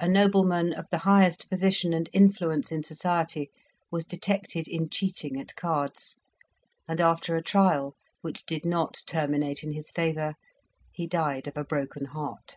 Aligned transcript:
A 0.00 0.08
nobleman 0.08 0.72
of 0.72 0.88
the 0.90 0.98
highest 1.06 1.48
position 1.48 1.92
and 1.92 2.10
influence 2.12 2.72
in 2.72 2.82
society 2.82 3.50
was 3.88 4.04
detected 4.04 4.66
in 4.66 4.90
cheating 4.90 5.38
at 5.38 5.54
cards, 5.54 6.18
and 6.88 7.00
after 7.00 7.36
a 7.36 7.40
trial, 7.40 7.94
which 8.20 8.44
did 8.46 8.64
not 8.66 9.02
terminate 9.06 9.62
in 9.62 9.70
his 9.70 9.92
favour, 9.92 10.34
he 10.90 11.06
died 11.06 11.46
of 11.46 11.56
a 11.56 11.62
broken 11.62 12.06
heart. 12.06 12.56